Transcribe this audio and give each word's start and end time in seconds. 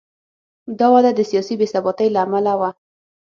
دا 0.79 0.87
وده 0.95 1.11
د 1.15 1.19
سیاسي 1.31 1.53
بې 1.59 1.67
ثباتۍ 1.73 2.07
له 2.11 2.19
امله 2.25 2.53
و. 2.59 2.61